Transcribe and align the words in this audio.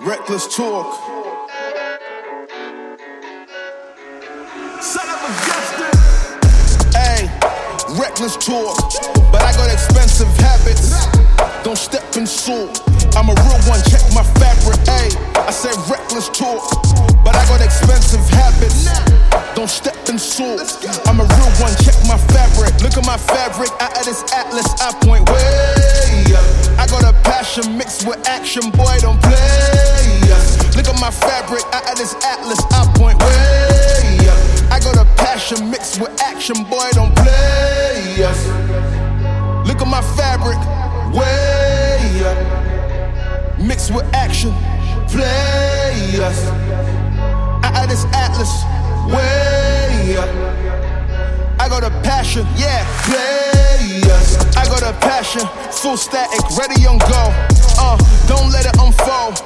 Reckless 0.00 0.54
talk. 0.54 0.94
Son 4.82 5.08
of 5.08 5.20
a 5.24 5.32
gangster. 5.48 5.88
Hey, 6.92 7.24
reckless 7.98 8.36
talk. 8.36 8.76
But 9.32 9.42
I 9.42 9.52
got 9.56 9.72
expensive 9.72 10.28
habits. 10.36 11.06
Don't 11.64 11.78
step 11.78 12.14
in 12.14 12.26
salt. 12.26 12.82
I'm 13.16 13.30
a 13.30 13.34
real 13.34 13.60
one, 13.64 13.80
check 13.88 14.04
my 14.12 14.22
fabric. 14.36 14.78
Hey, 14.86 15.08
I 15.34 15.50
said 15.50 15.74
reckless 15.90 16.28
talk. 16.28 16.62
But 17.24 17.34
I 17.34 17.44
got 17.48 17.62
expensive 17.64 18.20
habits. 18.28 18.92
Don't 19.56 19.70
step 19.70 19.96
in 20.10 20.18
salt. 20.18 20.60
I'm 21.08 21.20
a 21.20 21.24
real 21.24 21.52
one, 21.56 21.72
check 21.80 21.96
my 22.06 22.18
fabric. 22.36 22.76
Look 22.82 22.98
at 22.98 23.06
my 23.06 23.16
fabric, 23.16 23.70
out 23.80 23.96
of 23.98 24.04
this 24.04 24.22
atlas, 24.32 24.68
I 24.78 24.92
point 25.00 25.26
way 25.30 26.34
up. 26.36 26.46
I 26.78 26.86
got 26.86 27.02
a 27.02 27.12
passion 27.22 27.78
mixed 27.78 28.06
with 28.06 28.20
action, 28.28 28.70
boy, 28.70 28.98
don't 29.00 29.20
fabric, 31.20 31.62
out 31.72 31.90
of 31.90 31.98
this 31.98 32.14
atlas, 32.24 32.60
I 32.70 32.84
point 32.96 33.18
way 33.20 34.28
up. 34.28 34.72
I 34.72 34.80
got 34.80 34.96
a 34.96 35.04
passion 35.16 35.70
mixed 35.70 36.00
with 36.00 36.10
action, 36.20 36.56
boy, 36.64 36.88
don't 36.92 37.14
play 37.16 38.24
us. 38.24 38.46
Look 39.66 39.80
at 39.80 39.88
my 39.88 40.02
fabric, 40.16 40.58
way 41.14 42.22
up. 42.24 43.58
Mixed 43.58 43.94
with 43.94 44.04
action, 44.14 44.52
play 45.08 46.20
us. 46.20 46.46
Out 47.64 47.84
of 47.84 47.88
this 47.88 48.04
atlas, 48.12 48.52
way 49.12 50.16
up. 50.16 50.30
I 51.58 51.68
got 51.68 51.82
a 51.82 51.90
passion, 52.02 52.46
yeah, 52.56 52.86
play 53.04 54.02
us. 54.12 54.36
I 54.56 54.64
got 54.66 54.82
a 54.82 54.92
passion, 55.00 55.42
full 55.72 55.96
static, 55.96 56.40
ready 56.56 56.86
on 56.86 56.98
go. 56.98 57.32
Uh, 57.78 57.96
don't 58.26 58.50
let 58.52 58.66
it 58.66 58.76
unfold. 58.80 59.42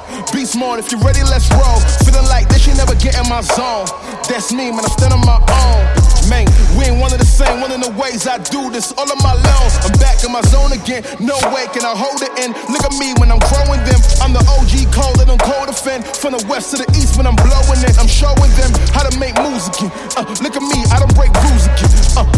If 0.61 0.93
you're 0.93 1.01
ready, 1.01 1.25
let's 1.25 1.49
roll. 1.57 1.81
Feeling 2.05 2.29
like 2.29 2.45
this, 2.53 2.69
you 2.69 2.77
never 2.77 2.93
get 2.93 3.17
in 3.17 3.25
my 3.33 3.41
zone. 3.41 3.89
That's 4.29 4.53
me, 4.53 4.69
man, 4.69 4.85
I'm 4.85 4.93
still 4.93 5.09
on 5.09 5.25
my 5.25 5.41
own. 5.41 5.81
Man, 6.29 6.45
we 6.77 6.85
ain't 6.85 7.01
one 7.01 7.09
of 7.17 7.19
the 7.19 7.25
same, 7.25 7.65
one 7.65 7.73
of 7.73 7.81
the 7.81 7.89
ways 7.97 8.29
I 8.29 8.37
do 8.37 8.69
this 8.69 8.93
all 8.93 9.09
on 9.09 9.21
my 9.25 9.33
own. 9.33 9.69
I'm 9.89 9.97
back 9.97 10.21
in 10.21 10.29
my 10.29 10.45
zone 10.53 10.77
again, 10.77 11.01
no 11.17 11.33
way 11.57 11.65
can 11.73 11.89
I 11.89 11.97
hold 11.97 12.21
it 12.21 12.29
in. 12.37 12.53
Look 12.69 12.85
at 12.85 12.93
me 13.01 13.17
when 13.17 13.33
I'm 13.33 13.41
growing 13.49 13.81
them. 13.89 14.01
I'm 14.21 14.37
the 14.37 14.45
OG 14.53 14.93
cold, 14.93 15.17
let 15.17 15.33
them 15.33 15.41
cold 15.41 15.73
defend. 15.73 16.05
From 16.05 16.37
the 16.37 16.43
west 16.45 16.77
to 16.77 16.85
the 16.85 16.89
east 16.93 17.17
when 17.17 17.25
I'm 17.25 17.41
blowing 17.41 17.81
it, 17.81 17.97
I'm 17.97 18.07
showing 18.07 18.53
them 18.61 18.71
how 18.93 19.09
to 19.09 19.13
make 19.17 19.33
moves 19.41 19.73
again. 19.73 19.89
Uh, 20.13 20.29
look 20.45 20.61
at 20.61 20.65
me, 20.65 20.85
I 20.93 21.01
don't 21.01 21.17
break 21.17 21.33
rules 21.41 21.73
again. 21.73 21.89
Uh, 22.21 22.29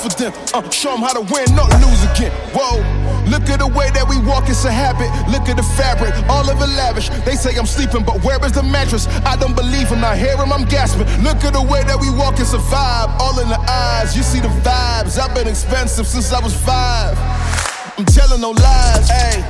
for 0.00 0.08
them. 0.16 0.32
Uh, 0.54 0.64
show 0.70 0.96
them 0.96 1.04
how 1.04 1.12
to 1.12 1.20
win, 1.28 1.44
not 1.54 1.68
lose 1.84 2.00
again. 2.08 2.32
Whoa, 2.56 2.80
look 3.28 3.44
at 3.52 3.60
the 3.60 3.68
way 3.68 3.92
that 3.92 4.08
we 4.08 4.16
walk, 4.24 4.48
it's 4.48 4.64
a 4.64 4.72
habit. 4.72 5.12
Look 5.28 5.48
at 5.48 5.56
the 5.60 5.66
fabric, 5.76 6.16
all 6.28 6.48
of 6.48 6.56
it 6.56 6.72
lavish. 6.72 7.10
They 7.28 7.36
say 7.36 7.56
I'm 7.56 7.66
sleeping, 7.66 8.04
but 8.04 8.24
where 8.24 8.40
is 8.44 8.52
the 8.52 8.62
mattress? 8.62 9.06
I 9.28 9.36
don't 9.36 9.54
believe 9.54 9.88
him, 9.88 10.02
I 10.04 10.16
hear 10.16 10.36
him, 10.36 10.52
I'm 10.52 10.64
gasping. 10.64 11.06
Look 11.22 11.44
at 11.44 11.52
the 11.52 11.62
way 11.62 11.84
that 11.84 12.00
we 12.00 12.08
walk, 12.08 12.40
it's 12.40 12.54
a 12.54 12.62
vibe. 12.72 13.12
All 13.20 13.38
in 13.40 13.48
the 13.48 13.60
eyes, 13.68 14.16
you 14.16 14.22
see 14.22 14.40
the 14.40 14.52
vibes. 14.64 15.18
I've 15.20 15.34
been 15.34 15.48
expensive 15.48 16.06
since 16.06 16.32
I 16.32 16.40
was 16.40 16.56
five. 16.56 17.16
I'm 17.98 18.08
telling 18.08 18.40
no 18.40 18.56
lies, 18.56 19.08
hey. 19.08 19.44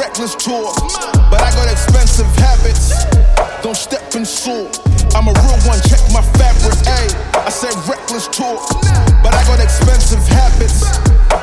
Reckless 0.00 0.34
talk, 0.34 0.80
but 1.28 1.44
I 1.44 1.52
got 1.52 1.68
expensive 1.70 2.26
habits. 2.40 3.04
Don't 3.62 3.76
step 3.76 4.14
in 4.16 4.24
salt. 4.24 4.80
I'm 5.14 5.28
a 5.28 5.32
real 5.44 5.60
one, 5.68 5.78
check 5.84 6.00
my 6.08 6.22
fabric, 6.40 6.72
hey. 6.88 7.33
I 7.44 7.50
said 7.50 7.76
reckless 7.86 8.26
talk, 8.28 8.64
but 9.22 9.34
I 9.34 9.44
got 9.44 9.60
expensive 9.60 10.24
habits. 10.26 10.80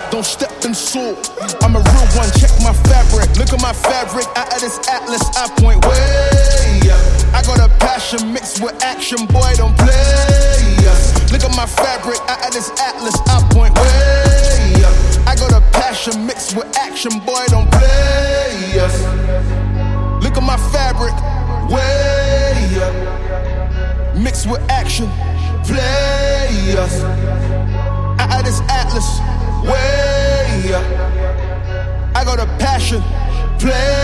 Don't 0.09 0.25
step 0.25 0.51
in 0.65 0.73
salt. 0.73 1.29
I'm 1.61 1.75
a 1.75 1.79
real 1.79 2.07
one, 2.17 2.29
check 2.41 2.49
my 2.63 2.73
fabric. 2.89 3.29
Look 3.37 3.53
at 3.53 3.61
my 3.61 3.71
fabric, 3.71 4.25
out 4.35 4.51
of 4.51 4.61
this 4.61 4.81
atlas, 4.89 5.21
I 5.37 5.47
point 5.61 5.85
way 5.85 6.89
up. 6.89 7.01
I 7.37 7.43
got 7.45 7.59
a 7.61 7.69
passion 7.77 8.33
mixed 8.33 8.63
with 8.63 8.73
action, 8.83 9.27
boy, 9.27 9.53
don't 9.55 9.77
play 9.77 10.73
us. 10.89 11.31
Look 11.31 11.43
at 11.43 11.55
my 11.55 11.67
fabric, 11.67 12.19
out 12.27 12.47
of 12.47 12.51
this 12.51 12.71
atlas, 12.81 13.15
I 13.27 13.37
point 13.53 13.77
way 13.77 14.83
up. 14.83 15.27
I 15.27 15.35
got 15.35 15.53
a 15.53 15.61
passion 15.71 16.25
mixed 16.25 16.57
with 16.57 16.65
action, 16.77 17.19
boy, 17.19 17.45
don't 17.49 17.69
play 17.71 18.79
us. 18.81 18.97
Look 20.23 20.35
at 20.35 20.43
my 20.43 20.57
fabric, 20.73 21.13
way 21.69 22.81
up. 22.81 24.17
Mixed 24.17 24.49
with 24.49 24.61
action, 24.69 25.09
play 25.63 26.75
us. 26.77 27.01
Out 28.19 28.39
of 28.39 28.45
this 28.45 28.61
atlas, 28.69 29.19
way. 29.63 30.73
I 32.15 32.23
got 32.25 32.39
a 32.39 32.45
passion, 32.57 33.01
play 33.59 34.00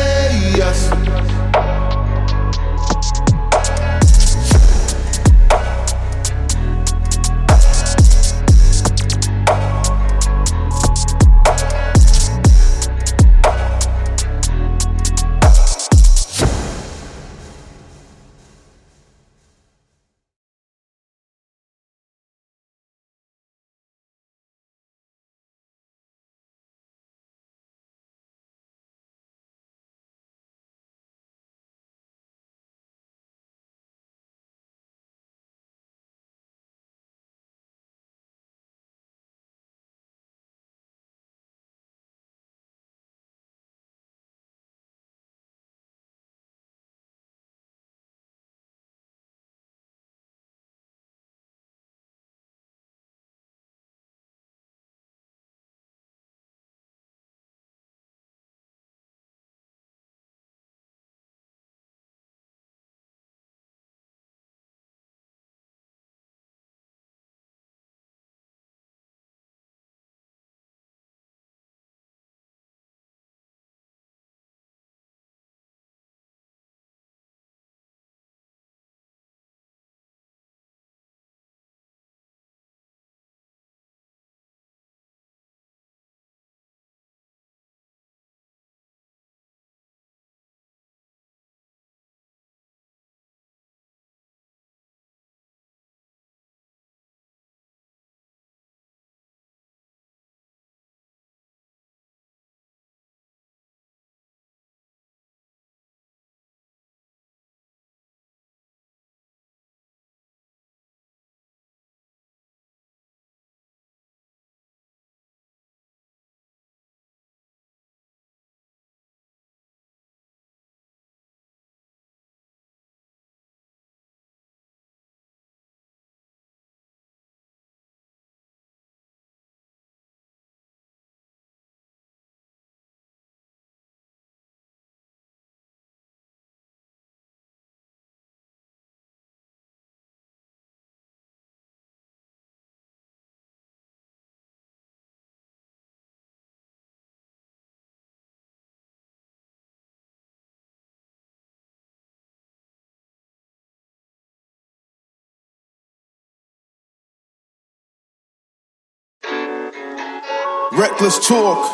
Reckless 160.73 161.25
talk. 161.25 161.65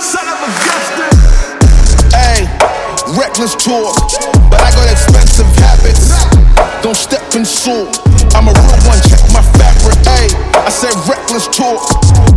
Son 0.00 0.26
of 0.26 0.38
a 0.42 0.50
Justin. 0.66 1.14
Hey, 2.10 2.42
reckless 3.16 3.54
talk. 3.54 3.94
But 4.50 4.60
I 4.60 4.70
got 4.74 4.90
expensive 4.90 5.46
habits. 5.62 6.18
Don't 6.82 6.96
step 6.96 7.22
in 7.36 7.44
salt. 7.44 8.00
I'm 8.34 8.48
a 8.48 8.52
real 8.52 8.80
one, 8.90 8.98
check 9.06 9.22
my 9.30 9.40
fabric. 9.54 9.96
Hey, 10.02 10.34
I 10.58 10.68
said 10.68 10.92
reckless 11.08 11.46
talk. 11.46 11.86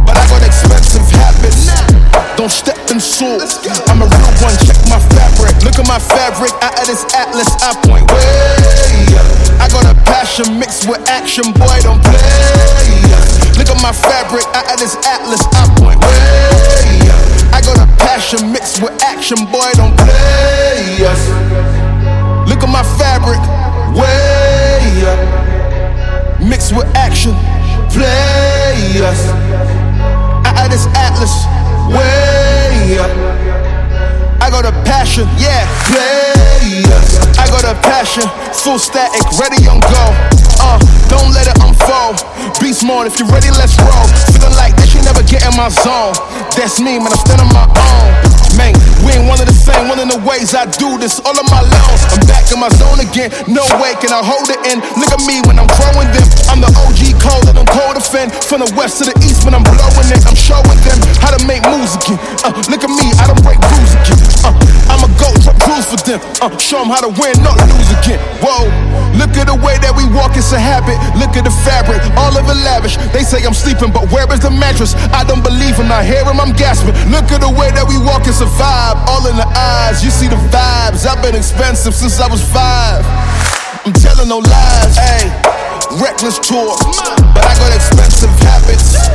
But 0.06 0.16
I 0.16 0.24
got 0.30 0.46
expensive 0.46 1.04
habits. 1.18 1.74
Don't 2.38 2.52
step 2.52 2.78
in 2.92 3.00
salt. 3.00 3.42
I'm 3.90 4.02
a 4.02 4.06
real 4.06 4.34
one, 4.46 4.54
check 4.62 4.78
my 4.86 5.02
fabric. 5.18 5.58
Look 5.66 5.82
at 5.82 5.88
my 5.90 5.98
fabric, 5.98 6.54
out 6.62 6.80
of 6.80 6.86
this 6.86 7.04
atlas, 7.16 7.50
I 7.60 7.74
point 7.82 8.06
way. 8.14 8.78
I 9.60 9.68
got 9.68 9.84
a 9.90 9.96
passion 10.06 10.60
mixed 10.60 10.88
with 10.88 11.02
action, 11.10 11.52
boy, 11.52 11.82
don't 11.82 11.98
play. 11.98 12.07
Look 12.07 12.07
at 12.07 12.07
my 13.88 13.94
fabric, 13.94 14.44
out 14.52 14.68
of 14.68 14.80
this 14.82 14.98
atlas, 15.08 15.40
I 15.56 15.64
point 15.80 15.96
way. 16.04 17.08
I 17.56 17.64
got 17.64 17.80
a 17.80 17.88
passion 17.96 18.52
mixed 18.52 18.84
with 18.84 18.92
action, 19.02 19.38
boy, 19.48 19.64
don't 19.80 19.96
play. 19.96 21.08
us. 21.08 21.24
Look 22.52 22.68
at 22.68 22.68
my 22.68 22.84
fabric, 23.00 23.40
way. 23.96 25.08
up. 25.08 26.44
Mixed 26.44 26.76
with 26.76 26.84
action, 27.00 27.32
play. 27.96 29.00
us. 29.08 29.24
Out 30.44 30.66
of 30.66 30.70
this 30.70 30.84
atlas, 30.92 31.48
way. 31.88 33.00
up. 33.00 33.14
I 34.44 34.50
got 34.52 34.66
a 34.66 34.76
passion, 34.84 35.30
yeah, 35.40 35.64
play. 35.88 36.84
us. 36.92 37.40
I 37.40 37.48
got 37.48 37.64
a 37.64 37.80
passion, 37.88 38.28
full 38.52 38.80
static, 38.80 39.24
ready 39.40 39.66
on 39.72 39.80
go. 39.80 40.04
Uh, 40.60 40.76
don't 41.08 41.27
let 41.27 41.27
it 41.27 41.27
unfold. 41.27 41.27
Mode, 42.98 43.14
if 43.14 43.22
you're 43.22 43.30
ready, 43.30 43.54
let's 43.54 43.78
roll. 43.78 44.10
Feeling 44.34 44.58
like 44.58 44.74
this, 44.74 44.98
you 44.98 45.02
never 45.06 45.22
get 45.22 45.46
in 45.46 45.54
my 45.54 45.70
zone. 45.70 46.18
That's 46.58 46.82
me, 46.82 46.98
man, 46.98 47.14
I'm 47.14 47.22
standing 47.30 47.54
my 47.54 47.70
own. 47.70 48.10
Man, 48.58 48.74
we 49.06 49.14
ain't 49.14 49.30
one 49.30 49.38
of 49.38 49.46
the 49.46 49.54
same, 49.54 49.86
one 49.86 50.02
of 50.02 50.10
the 50.10 50.18
ways 50.26 50.58
I 50.58 50.66
do 50.66 50.98
this 50.98 51.22
all 51.22 51.38
of 51.38 51.46
my 51.46 51.62
loans. 51.62 52.02
I'm 52.10 52.26
back 52.26 52.50
in 52.50 52.58
my 52.58 52.74
zone 52.74 52.98
again, 52.98 53.30
no 53.46 53.62
way 53.78 53.94
can 54.02 54.10
I 54.10 54.26
hold 54.26 54.50
it 54.50 54.58
in. 54.66 54.82
Look 54.98 55.14
at 55.14 55.22
me 55.30 55.46
when 55.46 55.62
I'm 55.62 55.70
growing 55.78 56.10
them. 56.10 56.26
I'm 56.50 56.58
the 56.58 56.74
OG 56.74 57.22
cold 57.22 57.46
and 57.46 57.62
I'm 57.62 57.70
cold 57.70 58.02
defend. 58.02 58.34
From 58.34 58.66
the 58.66 58.70
west 58.74 58.98
to 58.98 59.06
the 59.06 59.14
east 59.22 59.46
when 59.46 59.54
I'm 59.54 59.62
blowing 59.62 60.10
it, 60.10 60.26
I'm 60.26 60.34
showing 60.34 60.66
them 60.82 60.98
how 61.22 61.30
to 61.30 61.42
make 61.46 61.62
moves 61.70 61.94
again. 62.02 62.18
Uh, 62.42 62.58
look 62.66 62.82
at 62.82 62.90
me, 62.90 63.14
I 63.22 63.30
don't 63.30 63.46
break 63.46 63.62
rules 63.62 63.94
again. 63.94 64.18
Uh, 64.42 64.58
drop 65.78 65.86
for 65.86 66.02
them. 66.06 66.20
Uh, 66.42 66.58
show 66.58 66.80
them 66.82 66.90
how 66.90 67.02
to 67.02 67.12
win, 67.22 67.34
not 67.44 67.58
lose 67.70 67.90
again. 68.02 68.20
Whoa, 68.42 68.66
look 69.18 69.34
at 69.38 69.46
the 69.48 69.58
way 69.58 69.78
that 69.82 69.94
we 69.94 70.06
walk, 70.10 70.38
it's 70.38 70.52
a 70.54 70.60
habit. 70.60 70.98
Look 71.18 71.38
at 71.38 71.46
the 71.46 71.54
fabric, 71.66 72.02
all 72.18 72.34
of 72.34 72.46
it 72.50 72.60
lavish. 72.66 72.98
They 73.14 73.22
say 73.22 73.44
I'm 73.46 73.54
sleeping, 73.54 73.92
but 73.92 74.10
where 74.12 74.26
is 74.34 74.42
the 74.42 74.52
mattress? 74.52 74.96
I 75.14 75.24
don't 75.24 75.44
believe 75.44 75.78
him, 75.78 75.92
I 75.92 76.04
hear 76.04 76.26
him, 76.26 76.40
I'm 76.40 76.54
gasping. 76.54 76.96
Look 77.14 77.30
at 77.30 77.42
the 77.42 77.52
way 77.52 77.70
that 77.74 77.86
we 77.86 77.98
walk, 78.02 78.26
it's 78.26 78.42
a 78.42 78.50
vibe. 78.58 78.98
All 79.10 79.26
in 79.28 79.38
the 79.38 79.48
eyes, 79.48 80.04
you 80.04 80.10
see 80.10 80.28
the 80.28 80.40
vibes. 80.50 81.06
I've 81.06 81.22
been 81.22 81.36
expensive 81.36 81.94
since 81.94 82.20
I 82.20 82.28
was 82.28 82.42
five. 82.42 83.06
I'm 83.86 83.94
telling 83.94 84.30
no 84.30 84.40
lies, 84.42 84.98
hey. 84.98 85.30
Reckless 86.02 86.38
talk, 86.40 86.78
but 87.34 87.44
I 87.46 87.54
got 87.56 87.72
expensive 87.74 88.34
habits. 88.44 89.08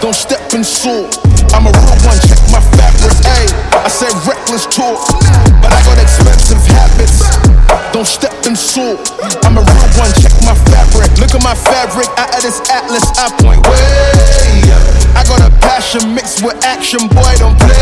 Don't 0.00 0.14
step 0.14 0.54
in 0.54 0.62
salt. 0.62 1.31
I'm 1.52 1.68
a 1.68 1.72
real 1.72 1.98
one, 2.08 2.18
check 2.24 2.40
my 2.50 2.60
fabric, 2.76 3.12
hey. 3.22 3.46
I 3.84 3.88
said 3.88 4.12
reckless 4.26 4.66
talk, 4.66 5.04
but 5.60 5.70
I 5.72 5.80
got 5.84 5.98
expensive 6.00 6.60
habits. 6.64 7.22
Don't 7.92 8.06
step 8.06 8.32
in 8.46 8.56
salt. 8.56 9.12
I'm 9.44 9.58
a 9.58 9.62
real 9.62 9.90
one, 10.00 10.12
check 10.16 10.32
my 10.44 10.56
fabric. 10.72 11.12
Look 11.20 11.34
at 11.36 11.42
my 11.44 11.54
fabric, 11.54 12.08
out 12.16 12.32
of 12.34 12.42
this 12.42 12.60
atlas, 12.70 13.04
I 13.20 13.28
point 13.42 13.60
way. 13.68 13.84
I 15.12 15.24
got 15.28 15.44
a 15.44 15.50
passion 15.60 16.14
mixed 16.14 16.42
with 16.42 16.56
action, 16.64 17.06
boy, 17.08 17.32
don't 17.36 17.58
play. 17.60 17.76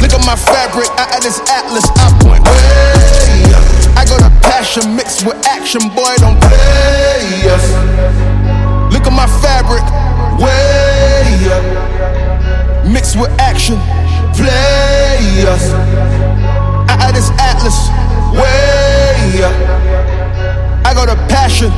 Look 0.00 0.16
at 0.16 0.24
my 0.24 0.36
fabric, 0.36 0.88
out 0.96 1.12
of 1.12 1.22
this 1.22 1.40
atlas, 1.44 1.84
I 2.00 2.08
point 2.24 2.44
way. 2.48 3.52
I 4.00 4.04
got 4.08 4.24
a 4.24 4.32
passion 4.40 4.96
mixed 4.96 5.26
with 5.26 5.36
action, 5.46 5.82
boy, 5.92 6.14
don't 6.18 6.40
play. 6.40 7.44
Look 8.88 9.04
at 9.06 9.12
my 9.12 9.28
fabric, 9.44 9.84
way. 10.40 12.19
Mixed 12.90 13.14
with 13.16 13.30
action, 13.38 13.76
play. 14.34 15.44
Out 16.88 17.08
of 17.08 17.14
this 17.14 17.30
atlas, 17.38 17.88
way. 18.34 19.44
I 20.84 20.92
got 20.92 21.08
a 21.08 21.14
passion, 21.28 21.70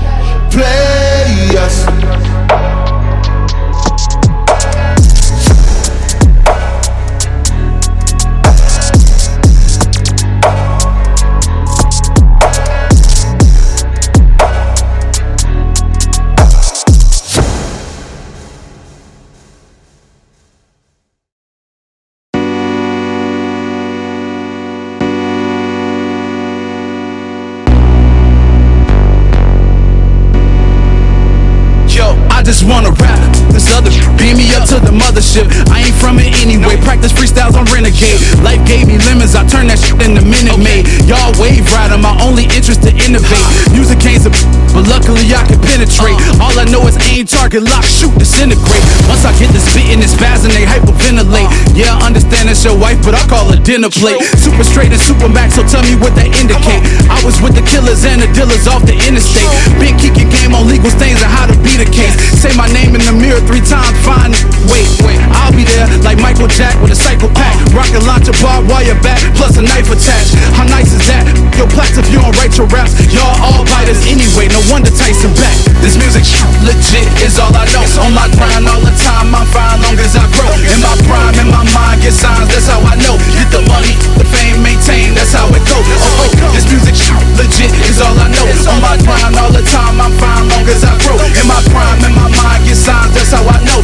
to 34.73 34.81
the 34.81 34.95
mothership. 34.97 35.45
I 35.69 35.85
ain't 35.85 35.97
from 36.01 36.19
it 36.19 36.33
anyway. 36.41 36.81
Practice 36.81 37.13
freestyles 37.13 37.55
on 37.61 37.69
Renegade. 37.69 38.17
Life 38.41 38.65
gave 38.65 38.89
me 38.89 38.97
lemons, 39.05 39.37
I 39.37 39.45
turned 39.45 39.69
that 39.69 39.79
shit 39.79 40.01
into 40.01 40.25
Minute 40.25 40.57
Maid. 40.57 40.89
Y'all 41.05 41.33
wave 41.37 41.69
rider, 41.73 42.01
my 42.01 42.17
only 42.25 42.45
interest 42.57 42.83
to 42.89 42.93
innovate. 42.97 43.45
Music 43.77 44.01
a 44.01 44.31
but 44.33 44.52
luckily 44.93 45.25
I 45.33 45.49
can 45.49 45.57
penetrate. 45.65 46.21
All 46.37 46.53
I 46.53 46.69
know 46.69 46.85
is 46.85 47.01
aim, 47.09 47.25
target, 47.25 47.65
lock, 47.65 47.89
shoot, 47.89 48.13
disintegrate. 48.21 48.85
Once 49.09 49.25
I 49.25 49.33
get 49.41 49.49
this 49.57 49.65
beat 49.73 49.89
and 49.89 50.05
it's 50.05 50.13
and 50.21 50.53
they 50.53 50.69
hyperventilate. 50.69 51.49
Yeah, 51.73 51.97
I 51.97 52.13
understand 52.13 52.53
that's 52.53 52.63
your 52.63 52.77
wife, 52.77 53.01
but 53.01 53.17
I 53.17 53.23
call 53.27 53.49
her 53.49 53.57
dinner 53.57 53.89
plate. 53.89 54.21
Super 54.37 54.63
straight 54.63 54.93
and 54.93 55.01
super 55.01 55.29
max, 55.29 55.57
so 55.57 55.65
tell 55.65 55.83
me 55.89 55.97
what 55.97 56.13
that 56.21 56.29
indicate. 56.37 56.83
I 57.09 57.17
was 57.25 57.41
with 57.41 57.57
the 57.57 57.65
killers 57.65 58.05
and 58.05 58.21
the 58.21 58.29
dealers 58.37 58.69
off 58.69 58.85
the 58.85 58.95
interstate. 59.09 59.49
Been 59.81 59.97
kicking 59.97 60.29
game 60.29 60.53
on 60.53 60.69
legal 60.69 60.93
stains 60.93 61.25
and 61.25 61.33
how 61.33 61.49
to 61.49 61.57
beat 61.65 61.81
a 61.81 61.89
case. 61.89 62.13
Say 62.37 62.53
my 62.59 62.69
name 62.71 62.93
in 62.93 63.03
the 63.03 63.15
mirror 63.17 63.41
three 63.49 63.65
times, 63.65 63.97
fine. 64.05 64.37
Wait, 64.69 64.89
wait, 65.07 65.19
I'll 65.33 65.55
be 65.55 65.65
there 65.65 65.89
like 66.05 66.21
Michael 66.21 66.51
Jack 66.53 66.77
with 66.85 66.93
a 66.93 66.99
psychopath. 66.99 67.57
Rocket 67.73 68.03
launcher, 68.05 68.35
barbed 68.43 68.69
wire 68.69 68.99
back, 69.01 69.19
plus 69.39 69.57
a 69.57 69.65
knife 69.65 69.89
attached. 69.89 70.37
How 70.55 70.69
nice 70.69 70.93
is 70.93 71.03
that? 71.09 71.25
Yo, 71.57 71.67
plaques 71.71 71.97
if 71.97 72.07
you 72.13 72.21
don't 72.21 72.35
write 72.37 72.55
your 72.59 72.69
raps. 72.69 72.95
Y'all 73.15 73.35
all 73.43 73.65
biters 73.67 74.03
anyway, 74.07 74.49
no 74.51 74.61
wonder 74.71 74.82
Tyson 74.91 75.31
back. 75.39 75.55
This 75.79 75.95
music 75.95 76.27
legit 76.67 77.07
is 77.23 77.39
all 77.39 77.55
I 77.55 77.67
know. 77.71 77.85
On 78.03 78.11
my 78.15 78.27
grind 78.35 78.67
all 78.67 78.83
the 78.83 78.95
time, 78.99 79.31
I'm 79.35 79.47
fine 79.53 79.79
long 79.83 79.99
as 79.99 80.17
I 80.19 80.27
grow. 80.35 80.51
In 80.67 80.81
my 80.83 80.95
prime, 81.07 81.37
in 81.39 81.49
my 81.51 81.63
mind, 81.71 82.03
get 82.03 82.15
signs, 82.15 82.49
that's 82.51 82.67
how 82.67 82.83
I 82.83 82.99
know. 82.99 83.15
Get 83.39 83.51
the 83.53 83.63
money, 83.69 83.95
the 84.19 84.27
fame, 84.27 84.63
maintain, 84.63 85.15
that's 85.15 85.35
how 85.35 85.47
it 85.53 85.63
goes. 85.69 85.87
Oh, 85.87 86.27
oh, 86.27 86.53
this 86.55 86.67
music 86.71 86.97
legit 87.39 87.71
is 87.87 88.01
all 88.01 88.15
I 88.17 88.27
know. 88.33 88.47
On 88.71 88.79
my 88.81 88.97
grind 89.05 89.37
all 89.39 89.53
the 89.53 89.63
time, 89.67 90.01
I'm 90.01 90.15
fine 90.19 90.49
long 90.51 90.67
as 90.67 90.83
I 90.83 90.95
grow. 91.05 91.19
In 91.19 91.47
my 91.47 91.61
prime, 91.71 92.01
in 92.03 92.15
my 92.15 92.29
mind, 92.33 92.65
get 92.65 92.79
signs, 92.79 93.13
that's 93.15 93.31
how 93.31 93.45
I 93.45 93.59
know. 93.69 93.81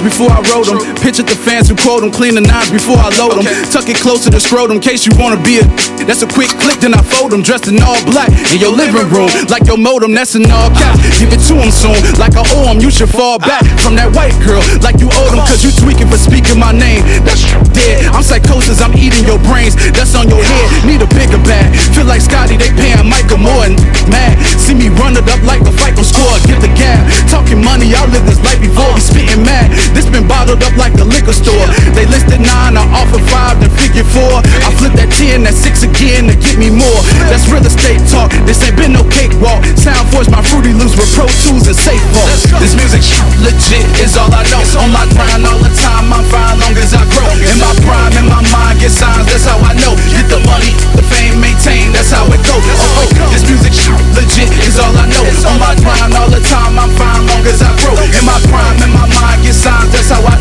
Lines 0.00 0.16
before 0.16 0.30
I 0.30 0.40
wrote 0.48 0.66
them. 0.66 0.80
Picture 0.96 1.22
the 1.22 1.36
fans 1.36 1.68
who 1.68 1.76
quote 1.76 2.02
them. 2.02 2.10
Clean 2.10 2.34
the 2.34 2.40
nines 2.40 2.70
before 2.70 2.96
I 2.96 3.08
load 3.16 3.36
them. 3.36 3.46
Tuck 3.70 3.88
it 3.88 3.96
close 3.96 4.24
to 4.24 4.30
the 4.30 4.40
scrotum, 4.40 4.80
case 4.80 5.06
you 5.06 5.12
wanna 5.16 5.40
be 5.42 5.60
a. 5.60 5.64
That's 6.08 6.22
a 6.22 6.28
quick 6.28 6.48
click, 6.60 6.80
then 6.80 6.94
I 6.94 7.02
fold 7.02 7.32
them. 7.32 7.42
Dressed 7.42 7.68
in 7.68 7.80
all 7.82 8.00
black 8.08 8.30
in 8.52 8.58
your 8.60 8.72
living 8.72 9.08
room, 9.12 9.28
like 9.48 9.66
your 9.66 9.76
modem. 9.76 10.14
That's 10.14 10.34
an 10.34 10.50
all 10.50 10.70
cap. 10.72 10.96
Give 11.20 11.32
it 11.32 11.40
to 11.48 11.54
him 11.54 11.70
soon, 11.70 11.96
like 12.18 12.36
I 12.36 12.44
owe 12.56 12.72
him. 12.72 12.80
You 12.80 12.90
should 12.90 13.10
fall 13.10 13.38
back 13.38 13.64
from 13.80 13.96
that 13.96 14.10
white 14.16 14.36
girl, 14.44 14.62
like 14.80 14.98
you 15.00 15.08
owed 15.12 15.36
him, 15.36 15.44
cause 15.44 15.62
you 15.62 15.70
tweaking 15.70 16.08
for 16.08 16.18
speaking 16.18 16.58
my 16.58 16.72
name. 16.72 17.04
That's 17.24 17.44
dead. 17.76 18.08
I'm 18.10 18.24
psychosis, 18.24 18.80
I'm 18.80 18.96
eating 18.96 19.24
your 19.24 19.38
brains. 19.46 19.76
That's 19.92 20.14
on 20.16 20.28
your 20.28 20.42
head. 20.42 20.66
Need 20.88 21.02
a 21.04 21.10
bigger 21.12 21.40
bag. 21.44 21.68
Feel 21.94 22.06
like 22.06 22.24
Scotty, 22.24 22.56
they 22.56 22.72
paying 22.74 23.06
Michael 23.06 23.38
more 23.38 23.68
and 23.68 23.76
mad. 24.08 24.38
See 24.58 24.74
me 24.74 24.88
run 24.88 25.16
it 25.16 25.26
up 25.28 25.42
like 25.44 25.62
a 25.62 25.72
fight 25.72 25.94
Talking 27.30 27.62
money, 27.62 27.94
I 27.94 28.02
lived 28.10 28.26
this 28.26 28.42
life 28.42 28.58
before. 28.58 28.90
He 28.98 29.02
spitting 29.06 29.46
mad. 29.46 29.70
This 29.94 30.02
been 30.10 30.26
bottled 30.26 30.66
up 30.66 30.74
like 30.74 30.98
the 30.98 31.06
liquor 31.06 31.30
store. 31.30 31.62
They 31.94 32.02
listed 32.10 32.42
nine, 32.42 32.74
I 32.74 32.82
offer 32.90 33.22
five, 33.30 33.62
then 33.62 33.70
figure 33.78 34.02
four. 34.02 34.42
I 34.66 34.68
flip 34.74 34.98
that 34.98 35.14
ten, 35.14 35.46
that 35.46 35.54
six 35.54 35.86
again 35.86 36.26
to 36.26 36.34
get 36.34 36.58
me 36.58 36.74
more. 36.74 37.00
That's 37.30 37.46
real 37.46 37.62
estate 37.62 38.02
talk. 38.10 38.34
This 38.50 38.58
ain't 38.66 38.74
been 38.74 38.98
no 38.98 39.06
cakewalk. 39.06 39.62
Sound 39.78 40.10
force 40.10 40.26
my 40.26 40.42
fruity 40.42 40.74
loops 40.74 40.98
with 40.98 41.06
Pro 41.14 41.30
Tools 41.46 41.70
and 41.70 41.78
safe 41.78 42.02
vaults. 42.10 42.50
This 42.58 42.74
music 42.74 43.06
legit 43.46 43.86
is 44.02 44.18
all 44.18 44.34
I 44.34 44.42
know. 44.50 44.66
On 44.82 44.90
my 44.90 45.06
grind 45.14 45.46
all 45.46 45.62
the 45.62 45.70
time, 45.78 46.10
I'm 46.10 46.26
fine 46.26 46.58
long 46.58 46.74
as 46.82 46.90
I 46.98 47.06
grow. 47.14 47.30
In 47.46 47.62
my 47.62 47.70
prime, 47.86 48.10
in 48.18 48.26
my 48.26 48.42
mind, 48.50 48.82
get 48.82 48.90
signs. 48.90 49.30
That's 49.30 49.46
how 49.46 49.62
I 49.62 49.78
know. 49.78 49.94
Get 50.10 50.26
the 50.26 50.42
money, 50.50 50.74
the 50.98 51.06
fame, 51.06 51.38
maintain. 51.38 51.94
That's 51.94 52.10
how 52.10 52.26
it 52.26 52.42
goes. 52.42 52.89
Legit 54.16 54.50
is 54.66 54.78
all 54.78 54.94
I 54.96 55.06
know. 55.06 55.24
On 55.50 55.58
my 55.60 55.74
grind 55.78 56.14
all 56.14 56.30
the 56.30 56.40
time, 56.40 56.78
I'm 56.78 56.90
fine 56.96 57.26
long 57.26 57.44
as 57.46 57.62
I 57.62 57.70
grow. 57.84 57.94
In 57.94 58.24
my 58.24 58.38
prime, 58.48 58.78
in 58.82 58.90
my 58.92 59.06
mind, 59.06 59.42
get 59.42 59.54
signed. 59.54 59.92
that's 59.92 60.10
how 60.10 60.24
I 60.24 60.39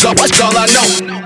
so 0.00 0.08
all 0.40 0.56
I 0.56 0.64
know. 0.64 1.19